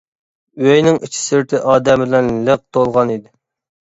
[0.67, 3.29] ئۆينىڭ ئىچى-سىرتى ئادەم بىلەن لىق تولغان ئىدى.